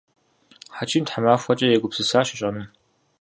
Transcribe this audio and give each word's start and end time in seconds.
Хьэчим 0.75 1.03
тхьэмахуэкӏэ 1.05 1.67
егупсысащ 1.75 2.27
ищӏэнум. 2.33 2.67